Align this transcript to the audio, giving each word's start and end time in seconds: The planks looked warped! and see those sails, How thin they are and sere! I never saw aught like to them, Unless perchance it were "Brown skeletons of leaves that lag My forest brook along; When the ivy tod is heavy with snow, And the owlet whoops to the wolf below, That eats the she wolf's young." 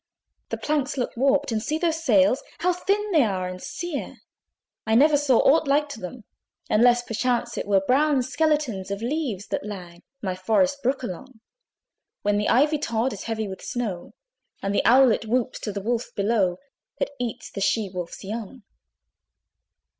The 0.49 0.57
planks 0.57 0.97
looked 0.97 1.15
warped! 1.15 1.51
and 1.51 1.61
see 1.61 1.77
those 1.77 2.03
sails, 2.03 2.41
How 2.61 2.73
thin 2.73 3.11
they 3.11 3.21
are 3.21 3.47
and 3.47 3.61
sere! 3.61 4.15
I 4.87 4.95
never 4.95 5.15
saw 5.15 5.37
aught 5.37 5.67
like 5.67 5.89
to 5.89 5.99
them, 5.99 6.23
Unless 6.71 7.03
perchance 7.03 7.55
it 7.55 7.67
were 7.67 7.83
"Brown 7.85 8.23
skeletons 8.23 8.89
of 8.89 9.03
leaves 9.03 9.45
that 9.49 9.63
lag 9.63 10.01
My 10.19 10.33
forest 10.33 10.79
brook 10.81 11.03
along; 11.03 11.39
When 12.23 12.39
the 12.39 12.49
ivy 12.49 12.79
tod 12.79 13.13
is 13.13 13.25
heavy 13.25 13.47
with 13.47 13.61
snow, 13.61 14.13
And 14.63 14.73
the 14.73 14.83
owlet 14.85 15.25
whoops 15.27 15.59
to 15.59 15.71
the 15.71 15.81
wolf 15.83 16.09
below, 16.15 16.57
That 16.97 17.11
eats 17.19 17.51
the 17.51 17.61
she 17.61 17.87
wolf's 17.87 18.23
young." 18.23 18.63